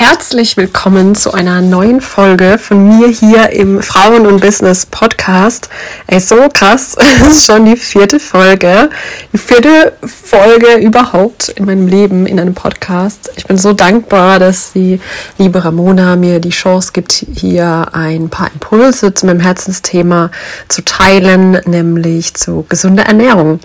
[0.00, 5.68] herzlich willkommen zu einer neuen Folge von mir hier im Frauen und Business Podcast.
[6.06, 8.88] Ey, so krass, es ist schon die vierte Folge.
[9.34, 13.30] Die vierte Folge überhaupt in meinem Leben in einem Podcast.
[13.36, 15.00] Ich bin so dankbar, dass die
[15.36, 20.30] liebe Ramona mir die Chance gibt, hier ein paar Impulse zu meinem Herzensthema
[20.68, 23.60] zu teilen, nämlich zu gesunder Ernährung.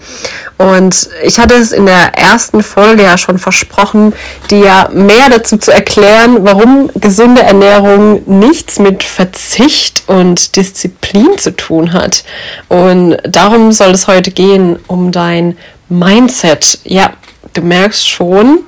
[0.58, 4.12] Und ich hatte es in der ersten Folge ja schon versprochen,
[4.52, 11.56] dir mehr dazu zu erklären, erklären, warum gesunde Ernährung nichts mit Verzicht und Disziplin zu
[11.56, 12.24] tun hat.
[12.70, 15.58] Und darum soll es heute gehen, um dein
[15.90, 16.80] Mindset.
[16.84, 17.12] Ja,
[17.54, 18.60] du merkst schon,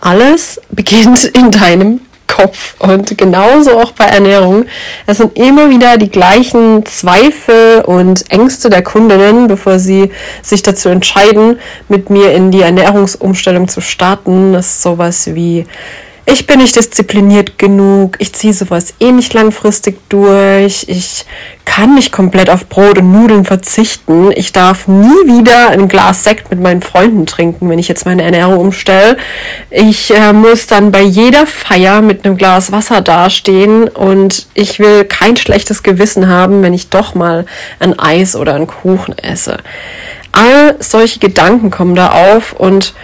[0.00, 2.76] alles beginnt in deinem Kopf.
[2.78, 4.64] Und genauso auch bei Ernährung.
[5.06, 10.88] Es sind immer wieder die gleichen Zweifel und Ängste der Kundinnen, bevor sie sich dazu
[10.88, 14.54] entscheiden, mit mir in die Ernährungsumstellung zu starten.
[14.54, 15.66] Das ist sowas wie
[16.24, 21.24] ich bin nicht diszipliniert genug, ich ziehe sowas eh nicht langfristig durch, ich
[21.64, 26.50] kann nicht komplett auf Brot und Nudeln verzichten, ich darf nie wieder ein Glas Sekt
[26.50, 29.16] mit meinen Freunden trinken, wenn ich jetzt meine Ernährung umstelle.
[29.70, 35.04] Ich äh, muss dann bei jeder Feier mit einem Glas Wasser dastehen und ich will
[35.04, 37.46] kein schlechtes Gewissen haben, wenn ich doch mal
[37.80, 39.58] ein Eis oder einen Kuchen esse.
[40.32, 42.94] All solche Gedanken kommen da auf und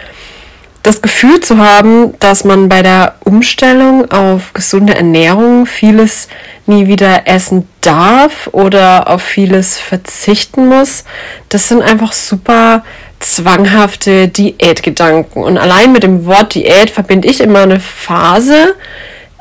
[0.88, 6.28] das Gefühl zu haben, dass man bei der Umstellung auf gesunde Ernährung vieles
[6.64, 11.04] nie wieder essen darf oder auf vieles verzichten muss,
[11.50, 12.84] das sind einfach super
[13.20, 15.42] zwanghafte Diätgedanken.
[15.42, 18.74] Und allein mit dem Wort Diät verbinde ich immer eine Phase,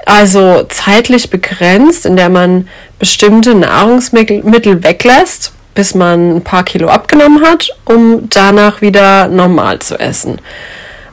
[0.06, 2.68] also zeitlich begrenzt, in der man
[3.00, 9.98] bestimmte Nahrungsmittel weglässt, bis man ein paar Kilo abgenommen hat, um danach wieder normal zu
[9.98, 10.42] essen.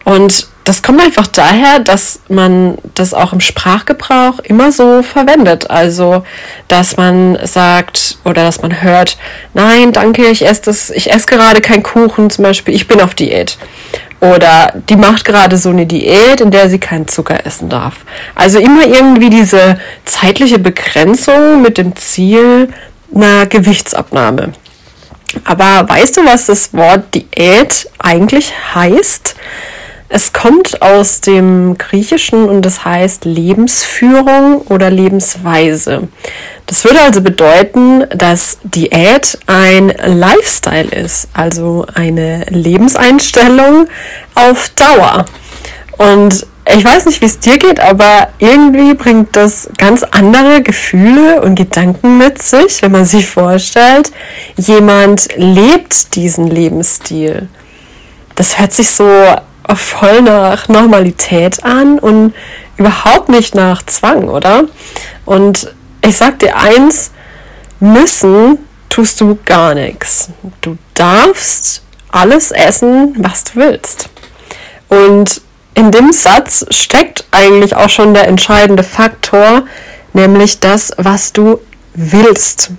[0.05, 5.71] Und das kommt einfach daher, dass man das auch im Sprachgebrauch immer so verwendet.
[5.71, 6.25] Also,
[6.69, 9.19] dass man sagt oder dass man hört,
[9.53, 13.15] nein, danke, ich esse das, ich esse gerade keinen Kuchen, zum Beispiel, ich bin auf
[13.15, 13.59] Diät.
[14.21, 17.97] Oder die macht gerade so eine Diät, in der sie keinen Zucker essen darf.
[18.35, 22.73] Also immer irgendwie diese zeitliche Begrenzung mit dem Ziel
[23.15, 24.55] einer Gewichtsabnahme.
[25.45, 29.37] Aber weißt du, was das Wort Diät eigentlich heißt?
[30.17, 36.07] Es kommt aus dem Griechischen und das heißt Lebensführung oder Lebensweise.
[36.67, 43.89] Das würde also bedeuten, dass Diät ein Lifestyle ist, also eine Lebenseinstellung
[44.37, 45.25] auf Dauer.
[45.99, 51.43] Und ich weiß nicht, wie es dir geht, aber irgendwie bringt das ganz andere Gefühle
[51.43, 54.13] und Gedanken mit sich, wenn man sich vorstellt,
[54.57, 57.49] jemand lebt diesen Lebensstil.
[58.37, 59.11] Das hört sich so
[59.75, 62.35] voll nach Normalität an und
[62.77, 64.65] überhaupt nicht nach Zwang, oder?
[65.25, 67.13] Und ich sag dir eins,
[67.81, 68.59] müssen
[68.89, 70.31] tust du gar nichts.
[70.61, 74.09] Du darfst alles essen, was du willst.
[74.89, 75.41] Und
[75.75, 79.65] in dem Satz steckt eigentlich auch schon der entscheidende Faktor,
[80.13, 81.61] nämlich das, was du
[81.95, 82.71] willst.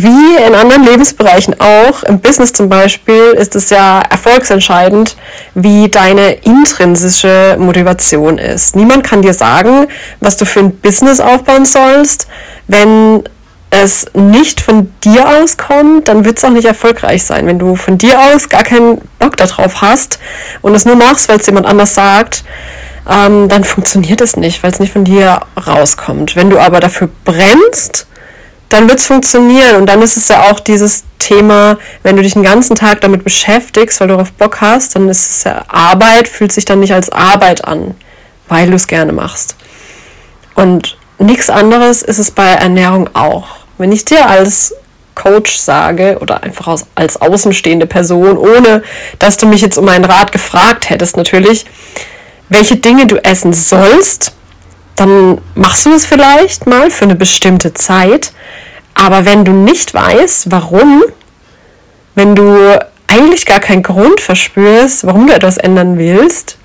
[0.00, 5.16] Wie in anderen Lebensbereichen auch, im Business zum Beispiel, ist es ja erfolgsentscheidend,
[5.54, 8.76] wie deine intrinsische Motivation ist.
[8.76, 9.88] Niemand kann dir sagen,
[10.20, 12.28] was du für ein Business aufbauen sollst.
[12.68, 13.24] Wenn
[13.70, 17.48] es nicht von dir aus kommt, dann wird es auch nicht erfolgreich sein.
[17.48, 20.20] Wenn du von dir aus gar keinen Bock darauf hast
[20.62, 22.44] und es nur machst, weil es jemand anders sagt,
[23.10, 26.36] ähm, dann funktioniert es nicht, weil es nicht von dir rauskommt.
[26.36, 28.06] Wenn du aber dafür brennst,
[28.68, 29.76] dann wird es funktionieren.
[29.76, 33.24] Und dann ist es ja auch dieses Thema, wenn du dich den ganzen Tag damit
[33.24, 36.92] beschäftigst, weil du darauf Bock hast, dann ist es ja Arbeit, fühlt sich dann nicht
[36.92, 37.94] als Arbeit an,
[38.48, 39.56] weil du es gerne machst.
[40.54, 43.56] Und nichts anderes ist es bei Ernährung auch.
[43.78, 44.74] Wenn ich dir als
[45.14, 48.82] Coach sage oder einfach als außenstehende Person, ohne
[49.18, 51.66] dass du mich jetzt um einen Rat gefragt hättest, natürlich,
[52.48, 54.32] welche Dinge du essen sollst,
[54.98, 58.32] dann machst du es vielleicht mal für eine bestimmte Zeit.
[58.94, 61.04] Aber wenn du nicht weißt, warum,
[62.14, 66.58] wenn du eigentlich gar keinen Grund verspürst, warum du etwas ändern willst,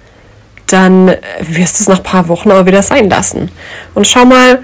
[0.67, 3.51] dann wirst du es nach ein paar Wochen auch wieder sein lassen.
[3.93, 4.63] Und schau mal,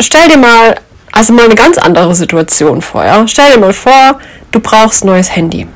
[0.00, 0.74] stell dir mal,
[1.12, 3.04] also mal eine ganz andere Situation vor.
[3.04, 3.28] Ja?
[3.28, 4.18] Stell dir mal vor,
[4.50, 5.68] du brauchst ein neues Handy.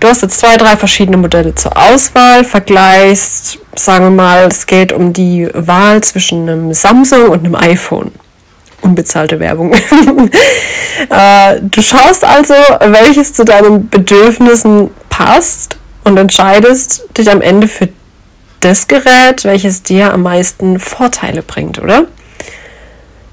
[0.00, 4.92] Du hast jetzt zwei, drei verschiedene Modelle zur Auswahl, vergleichst, sagen wir mal, es geht
[4.94, 8.10] um die Wahl zwischen einem Samsung und einem iPhone.
[8.80, 9.74] Unbezahlte Werbung.
[11.08, 17.88] Äh, du schaust also, welches zu deinen Bedürfnissen passt und entscheidest dich am Ende für
[18.60, 22.04] das Gerät, welches dir am meisten Vorteile bringt, oder?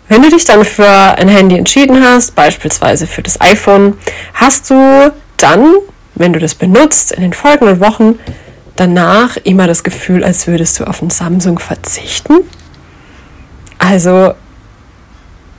[0.08, 3.98] Wenn du dich dann für ein Handy entschieden hast, beispielsweise für das iPhone,
[4.34, 5.76] hast du dann,
[6.18, 8.20] wenn du das benutzt, in den folgenden Wochen
[8.76, 12.40] danach immer das Gefühl, als würdest du auf ein Samsung verzichten?
[13.78, 14.34] Also,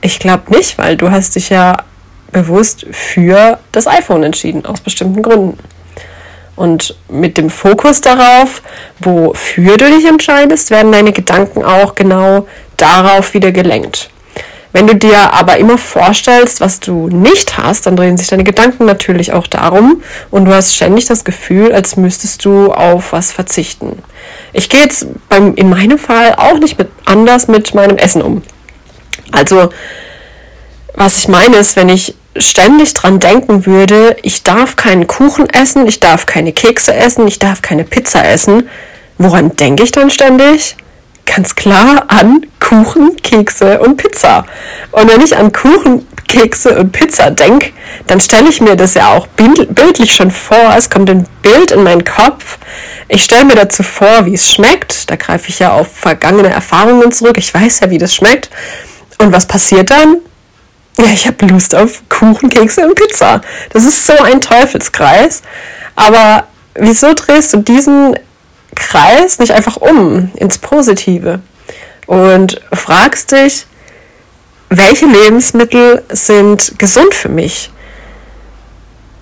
[0.01, 1.83] ich glaube nicht, weil du hast dich ja
[2.31, 5.57] bewusst für das iPhone entschieden, aus bestimmten Gründen.
[6.55, 8.61] Und mit dem Fokus darauf,
[8.99, 14.09] wofür du dich entscheidest, werden deine Gedanken auch genau darauf wieder gelenkt.
[14.71, 18.85] Wenn du dir aber immer vorstellst, was du nicht hast, dann drehen sich deine Gedanken
[18.85, 24.03] natürlich auch darum und du hast ständig das Gefühl, als müsstest du auf was verzichten.
[24.53, 28.43] Ich gehe jetzt beim, in meinem Fall auch nicht mit, anders mit meinem Essen um.
[29.31, 29.69] Also,
[30.93, 35.87] was ich meine ist, wenn ich ständig dran denken würde, ich darf keinen Kuchen essen,
[35.87, 38.69] ich darf keine Kekse essen, ich darf keine Pizza essen,
[39.17, 40.75] woran denke ich dann ständig?
[41.35, 44.45] Ganz klar an Kuchen, Kekse und Pizza.
[44.91, 47.71] Und wenn ich an Kuchen, Kekse und Pizza denke,
[48.07, 50.73] dann stelle ich mir das ja auch bildlich schon vor.
[50.75, 52.57] Es kommt ein Bild in meinen Kopf.
[53.07, 55.09] Ich stelle mir dazu vor, wie es schmeckt.
[55.09, 57.37] Da greife ich ja auf vergangene Erfahrungen zurück.
[57.37, 58.49] Ich weiß ja, wie das schmeckt.
[59.19, 60.17] Und was passiert dann?
[60.99, 63.41] ja, ich habe Lust auf Kuchen, Kekse und Pizza.
[63.71, 65.41] Das ist so ein Teufelskreis.
[65.95, 68.17] Aber wieso drehst du diesen
[68.75, 71.39] Kreis nicht einfach um ins Positive
[72.05, 73.65] und fragst dich,
[74.69, 77.71] welche Lebensmittel sind gesund für mich?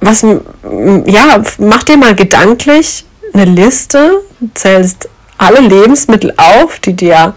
[0.01, 4.21] Was, ja, mach dir mal gedanklich eine Liste,
[4.53, 7.33] zählst alle Lebensmittel auf, die dir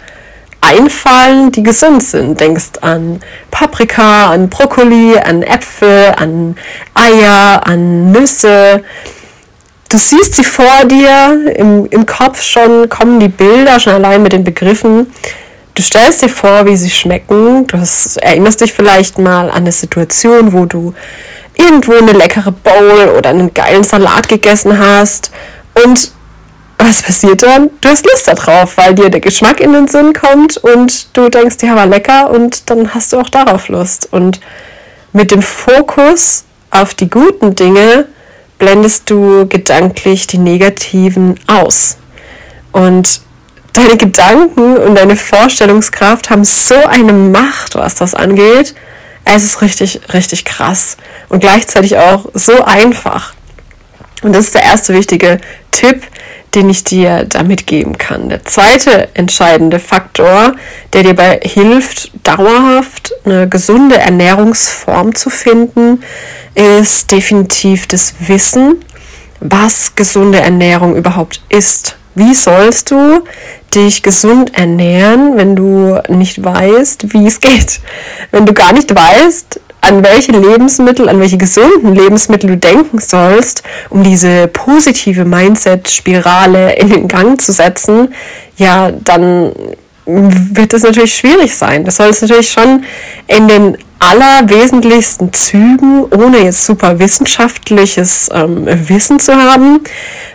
[0.60, 2.40] einfallen, die gesund sind.
[2.40, 3.20] Denkst an
[3.50, 6.56] Paprika, an Brokkoli, an Äpfel, an
[6.94, 8.82] Eier, an Nüsse.
[9.90, 14.32] Du siehst sie vor dir, im, im Kopf schon kommen die Bilder, schon allein mit
[14.32, 15.12] den Begriffen.
[15.74, 17.66] Du stellst dir vor, wie sie schmecken.
[17.66, 20.94] Du hast, erinnerst dich vielleicht mal an eine Situation, wo du
[21.56, 25.32] irgendwo eine leckere Bowl oder einen geilen Salat gegessen hast
[25.84, 26.12] und
[26.78, 27.70] was passiert dann?
[27.80, 31.56] Du hast Lust darauf, weil dir der Geschmack in den Sinn kommt und du denkst,
[31.62, 34.08] ja, war lecker und dann hast du auch darauf Lust.
[34.12, 34.40] Und
[35.12, 38.06] mit dem Fokus auf die guten Dinge
[38.60, 41.96] blendest du gedanklich die negativen aus.
[42.70, 43.22] Und
[43.72, 48.76] deine Gedanken und deine Vorstellungskraft haben so eine Macht, was das angeht.
[49.24, 50.96] Es ist richtig, richtig krass
[51.28, 53.34] und gleichzeitig auch so einfach.
[54.22, 55.40] Und das ist der erste wichtige
[55.72, 56.02] Tipp,
[56.54, 58.28] den ich dir damit geben kann.
[58.28, 60.54] Der zweite entscheidende Faktor,
[60.92, 66.02] der dir dabei hilft, dauerhaft eine gesunde Ernährungsform zu finden,
[66.54, 68.84] ist definitiv das Wissen,
[69.40, 71.96] was gesunde Ernährung überhaupt ist.
[72.14, 73.22] Wie sollst du
[73.74, 77.80] dich gesund ernähren, wenn du nicht weißt, wie es geht?
[78.32, 83.62] Wenn du gar nicht weißt, an welche Lebensmittel, an welche gesunden Lebensmittel du denken sollst,
[83.88, 88.14] um diese positive Mindset-Spirale in den Gang zu setzen,
[88.56, 89.52] ja, dann
[90.06, 91.84] wird es natürlich schwierig sein.
[91.84, 92.84] Das soll es natürlich schon
[93.26, 99.80] in den allerwesentlichsten Zügen, ohne jetzt super wissenschaftliches ähm, Wissen zu haben,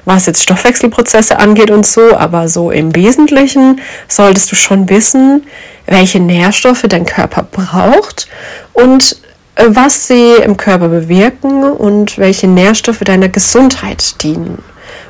[0.06, 5.48] was jetzt Stoffwechselprozesse angeht und so, aber so im Wesentlichen solltest du schon wissen,
[5.88, 8.28] welche Nährstoffe dein Körper braucht
[8.74, 9.18] und
[9.58, 14.64] was sie im Körper bewirken und welche Nährstoffe deiner Gesundheit dienen.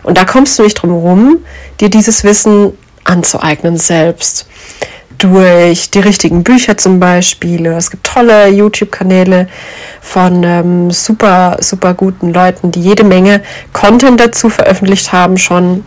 [0.04, 1.40] Und da kommst du nicht drum herum,
[1.80, 2.74] dir dieses Wissen
[3.04, 4.48] anzueignen selbst.
[5.18, 7.66] Durch die richtigen Bücher zum Beispiel.
[7.68, 9.48] Es gibt tolle YouTube-Kanäle
[10.02, 15.86] von ähm, super, super guten Leuten, die jede Menge Content dazu veröffentlicht haben schon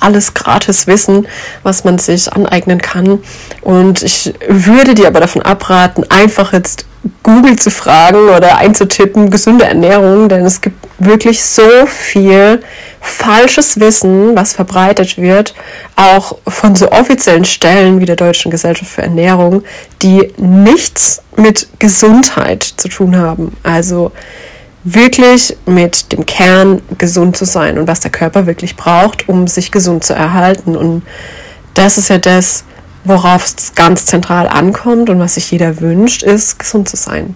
[0.00, 1.26] alles gratis Wissen,
[1.62, 3.20] was man sich aneignen kann.
[3.60, 6.86] Und ich würde dir aber davon abraten, einfach jetzt
[7.22, 12.62] Google zu fragen oder einzutippen, gesunde Ernährung, denn es gibt wirklich so viel
[13.00, 15.54] falsches Wissen, was verbreitet wird,
[15.96, 19.64] auch von so offiziellen Stellen wie der Deutschen Gesellschaft für Ernährung,
[20.00, 23.56] die nichts mit Gesundheit zu tun haben.
[23.64, 24.12] Also
[24.84, 29.70] wirklich mit dem Kern gesund zu sein und was der Körper wirklich braucht, um sich
[29.70, 30.76] gesund zu erhalten.
[30.76, 31.02] Und
[31.74, 32.64] das ist ja das,
[33.04, 37.34] worauf es ganz zentral ankommt und was sich jeder wünscht, ist gesund zu sein.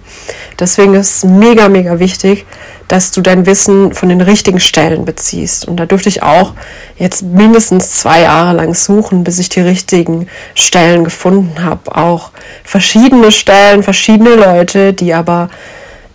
[0.59, 2.47] Deswegen ist es mega, mega wichtig,
[2.89, 5.67] dass du dein Wissen von den richtigen Stellen beziehst.
[5.67, 6.55] Und da durfte ich auch
[6.97, 11.97] jetzt mindestens zwei Jahre lang suchen, bis ich die richtigen Stellen gefunden habe.
[11.97, 12.31] Auch
[12.63, 15.51] verschiedene Stellen, verschiedene Leute, die aber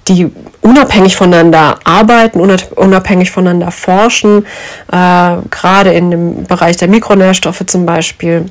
[0.08, 4.46] die unabhängig voneinander arbeiten, unabhängig voneinander forschen,
[4.92, 8.46] äh, gerade in dem Bereich der Mikronährstoffe zum Beispiel.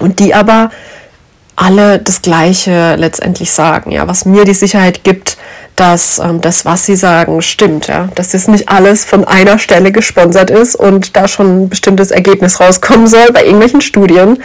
[0.00, 0.70] Und die aber
[1.56, 5.36] alle das Gleiche letztendlich sagen, ja, was mir die Sicherheit gibt,
[5.76, 9.92] dass ähm, das, was sie sagen, stimmt, ja, dass das nicht alles von einer Stelle
[9.92, 14.42] gesponsert ist und da schon ein bestimmtes Ergebnis rauskommen soll bei irgendwelchen Studien.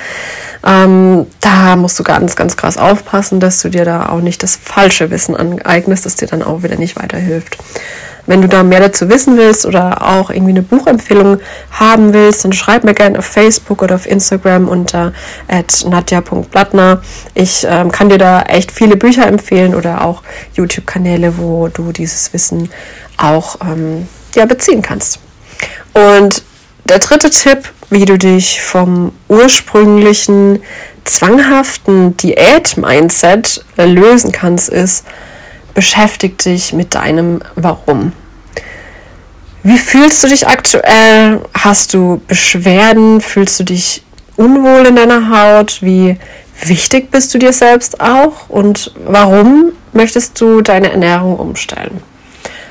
[0.66, 4.56] Ähm, da musst du ganz, ganz krass aufpassen, dass du dir da auch nicht das
[4.56, 7.58] falsche Wissen aneignest, das dir dann auch wieder nicht weiterhilft.
[8.30, 11.40] Wenn du da mehr dazu wissen willst oder auch irgendwie eine Buchempfehlung
[11.72, 15.14] haben willst, dann schreib mir gerne auf Facebook oder auf Instagram unter
[15.88, 17.02] nadja.blattner.
[17.34, 20.22] Ich ähm, kann dir da echt viele Bücher empfehlen oder auch
[20.54, 22.70] YouTube-Kanäle, wo du dieses Wissen
[23.18, 25.18] auch ähm, ja, beziehen kannst.
[25.96, 26.44] Und
[26.86, 30.60] der dritte Tipp, wie du dich vom ursprünglichen
[31.04, 35.04] zwanghaften Diät-Mindset lösen kannst, ist,
[35.74, 38.12] beschäftig dich mit deinem Warum.
[39.64, 41.42] Wie fühlst du dich aktuell?
[41.54, 43.20] Hast du Beschwerden?
[43.22, 44.04] Fühlst du dich
[44.38, 45.82] unwohl in deiner Haut?
[45.82, 46.18] Wie
[46.64, 48.50] wichtig bist du dir selbst auch?
[48.50, 52.02] Und warum möchtest du deine Ernährung umstellen?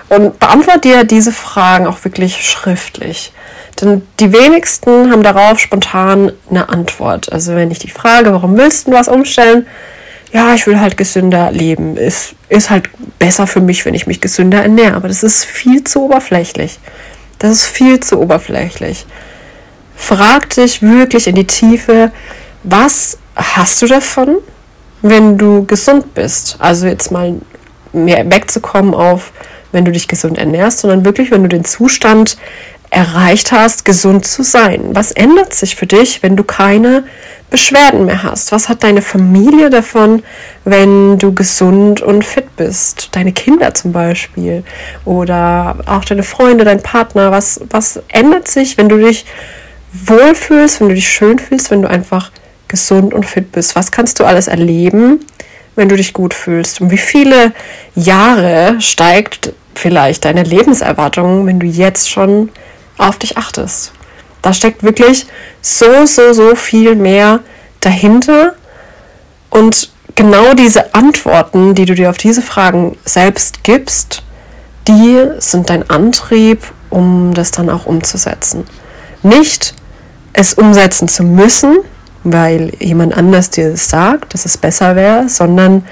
[0.09, 3.33] Und beantworte dir diese Fragen auch wirklich schriftlich.
[3.81, 7.31] Denn die wenigsten haben darauf spontan eine Antwort.
[7.31, 9.67] Also wenn ich die Frage, warum willst du was umstellen,
[10.33, 11.97] ja, ich will halt gesünder leben.
[11.97, 14.95] Ist, ist halt besser für mich, wenn ich mich gesünder ernähre.
[14.95, 16.79] Aber das ist viel zu oberflächlich.
[17.39, 19.07] Das ist viel zu oberflächlich.
[19.97, 22.13] Frag dich wirklich in die Tiefe,
[22.63, 24.37] was hast du davon,
[25.03, 26.57] wenn du gesund bist?
[26.59, 27.35] Also jetzt mal
[27.93, 29.33] mehr wegzukommen auf,
[29.73, 32.37] wenn du dich gesund ernährst, sondern wirklich, wenn du den Zustand
[32.91, 34.91] erreicht hast, gesund zu sein.
[34.93, 37.05] Was ändert sich für dich, wenn du keine
[37.51, 38.53] Beschwerden mehr hast?
[38.53, 40.23] Was hat deine Familie davon,
[40.65, 43.09] wenn du gesund und fit bist?
[43.13, 44.65] Deine Kinder zum Beispiel
[45.07, 47.31] oder auch deine Freunde, dein Partner.
[47.31, 49.25] Was, was ändert sich, wenn du dich
[49.93, 52.31] wohlfühlst, wenn du dich schön fühlst, wenn du einfach
[52.69, 53.75] gesund und fit bist?
[53.77, 55.21] Was kannst du alles erleben,
[55.75, 56.83] wenn du dich gut fühlst?
[56.83, 57.53] Und wie viele
[57.95, 62.51] Jahre steigt vielleicht deine Lebenserwartung, wenn du jetzt schon
[62.99, 63.93] auf dich achtest?
[64.43, 65.27] Da steckt wirklich
[65.61, 67.41] so, so, so viel mehr
[67.81, 68.55] dahinter.
[69.51, 74.23] Und genau diese Antworten, die du dir auf diese Fragen selbst gibst,
[74.87, 78.65] die sind dein Antrieb, um das dann auch umzusetzen.
[79.23, 79.75] Nicht
[80.33, 81.79] es umsetzen zu müssen,
[82.25, 85.85] weil jemand anders dir das sagt, dass es besser wäre, sondern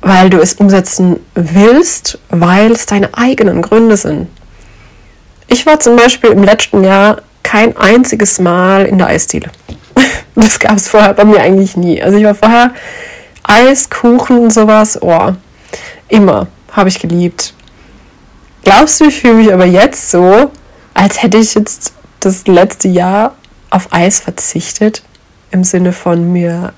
[0.00, 4.28] weil du es umsetzen willst, weil es deine eigenen Gründe sind.
[5.52, 9.50] Ich war zum Beispiel im letzten Jahr kein einziges Mal in der Eisdiele.
[10.34, 12.02] Das gab es vorher bei mir eigentlich nie.
[12.02, 12.70] Also ich war vorher
[13.42, 14.98] Eis, Kuchen und sowas.
[15.02, 15.32] Oh,
[16.08, 16.46] immer.
[16.72, 17.52] Habe ich geliebt.
[18.64, 20.50] Glaubst du, ich fühle mich aber jetzt so,
[20.94, 23.34] als hätte ich jetzt das letzte Jahr
[23.68, 25.02] auf Eis verzichtet?
[25.50, 26.72] Im Sinne von mir,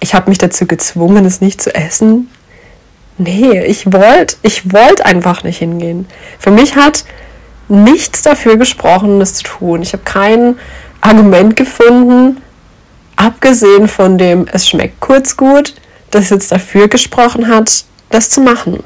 [0.00, 2.28] ich habe mich dazu gezwungen, es nicht zu essen.
[3.16, 6.08] Nee, ich wollte ich wollt einfach nicht hingehen.
[6.40, 7.04] Für mich hat
[7.68, 9.82] nichts dafür gesprochen, das zu tun.
[9.82, 10.56] Ich habe kein
[11.00, 12.40] Argument gefunden,
[13.16, 15.74] abgesehen von dem, es schmeckt kurz gut,
[16.10, 18.82] das jetzt dafür gesprochen hat, das zu machen.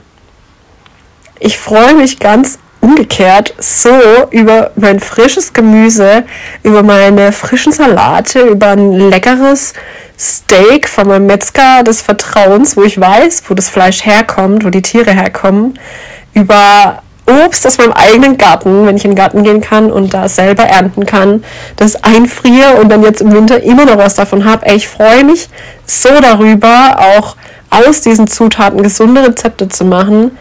[1.39, 3.91] Ich freue mich ganz umgekehrt so
[4.31, 6.25] über mein frisches Gemüse,
[6.63, 9.75] über meine frischen Salate, über ein leckeres
[10.19, 14.83] Steak von meinem Metzger des Vertrauens, wo ich weiß, wo das Fleisch herkommt, wo die
[14.83, 15.79] Tiere herkommen,
[16.33, 20.29] über Obst aus meinem eigenen Garten, wenn ich in den Garten gehen kann und da
[20.29, 24.67] selber ernten kann, das einfriere und dann jetzt im Winter immer noch was davon habe.
[24.67, 25.49] Ey, ich freue mich
[25.85, 27.37] so darüber, auch
[27.71, 30.39] aus diesen Zutaten gesunde Rezepte zu machen,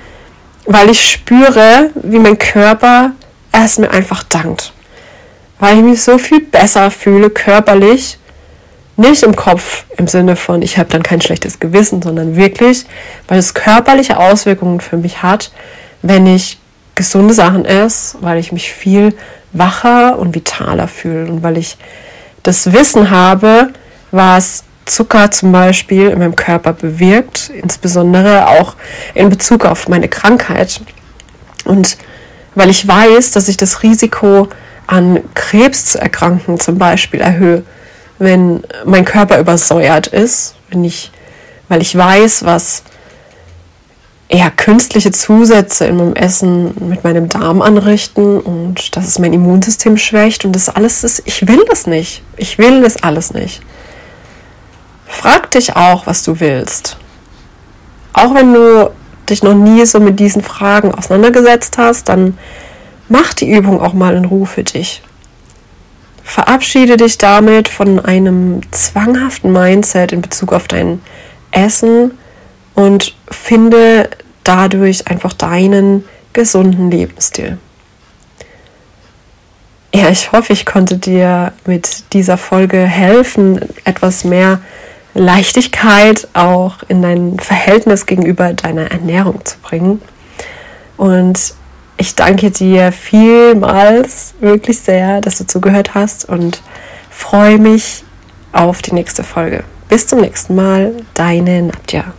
[0.66, 3.12] weil ich spüre, wie mein Körper
[3.52, 4.74] es mir einfach dankt.
[5.60, 8.20] Weil ich mich so viel besser fühle körperlich,
[8.98, 12.86] nicht im Kopf im Sinne von, ich habe dann kein schlechtes Gewissen, sondern wirklich,
[13.28, 15.52] weil es körperliche Auswirkungen für mich hat,
[16.02, 16.60] wenn ich
[16.96, 19.14] gesunde Sachen esse, weil ich mich viel
[19.52, 21.78] wacher und vitaler fühle und weil ich
[22.44, 23.70] das Wissen habe,
[24.12, 28.76] was Zucker zum Beispiel in meinem Körper bewirkt, insbesondere auch
[29.14, 30.80] in Bezug auf meine Krankheit.
[31.66, 31.98] Und
[32.54, 34.48] weil ich weiß, dass ich das Risiko
[34.88, 37.64] an Krebs zu erkranken zum Beispiel erhöhe,
[38.20, 41.12] wenn mein Körper übersäuert ist, wenn ich,
[41.68, 42.84] weil ich weiß, was
[44.28, 49.98] eher künstliche Zusätze in meinem Essen mit meinem Darm anrichten und dass es mein Immunsystem
[49.98, 52.24] schwächt und das alles ist, ich will das nicht.
[52.38, 53.62] Ich will das alles nicht.
[55.06, 56.98] Frag dich auch, was du willst.
[58.14, 58.92] Auch wenn du
[59.30, 62.38] dich noch nie so mit diesen Fragen auseinandergesetzt hast, dann
[63.10, 65.02] mach die Übung auch mal in Ruhe für dich.
[66.24, 71.02] Verabschiede dich damit von einem zwanghaften Mindset in Bezug auf dein
[71.52, 72.12] Essen
[72.76, 74.10] und finde
[74.44, 76.04] dadurch einfach deinen
[76.34, 77.58] gesunden Lebensstil.
[79.94, 84.60] Ja, ich hoffe, ich konnte dir mit dieser Folge helfen, etwas mehr
[85.14, 90.02] Leichtigkeit auch in dein Verhältnis gegenüber deiner Ernährung zu bringen.
[90.98, 91.54] Und
[91.98, 96.62] ich danke dir vielmals wirklich sehr, dass du zugehört hast und
[97.10, 98.04] freue mich
[98.52, 99.64] auf die nächste Folge.
[99.88, 102.14] Bis zum nächsten Mal, deine Nadja.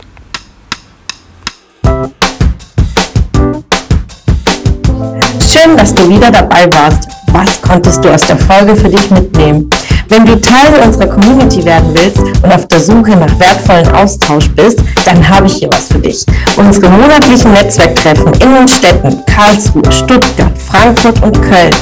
[5.39, 7.07] Schön, dass du wieder dabei warst.
[7.33, 9.69] Was konntest du aus der Folge für dich mitnehmen?
[10.09, 14.79] Wenn du Teil unserer Community werden willst und auf der Suche nach wertvollen Austausch bist,
[15.05, 16.25] dann habe ich hier was für dich.
[16.55, 21.75] Unsere monatlichen Netzwerktreffen in den Städten Karlsruhe, Stuttgart, Frankfurt und Köln.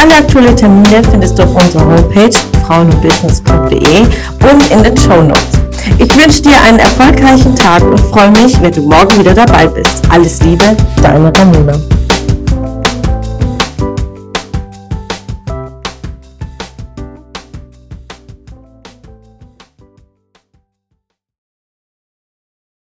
[0.00, 5.59] Alle aktuellen Termine findest du auf unserer Homepage frauenundbusiness.de und in den Show Notes.
[5.98, 10.02] Ich wünsche dir einen erfolgreichen Tag und freue mich, wenn du morgen wieder dabei bist.
[10.10, 11.74] Alles Liebe, deine Ramona.